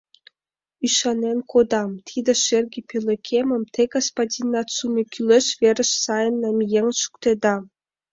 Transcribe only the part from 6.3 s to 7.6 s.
намиен шуктеда.